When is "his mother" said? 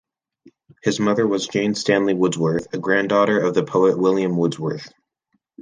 0.81-1.27